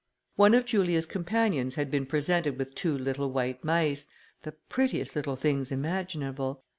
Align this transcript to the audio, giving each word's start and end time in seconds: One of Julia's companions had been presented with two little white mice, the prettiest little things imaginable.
One 0.35 0.55
of 0.55 0.65
Julia's 0.65 1.05
companions 1.05 1.75
had 1.75 1.91
been 1.91 2.07
presented 2.07 2.57
with 2.57 2.73
two 2.73 2.97
little 2.97 3.29
white 3.29 3.63
mice, 3.63 4.07
the 4.41 4.53
prettiest 4.53 5.15
little 5.15 5.35
things 5.35 5.71
imaginable. 5.71 6.63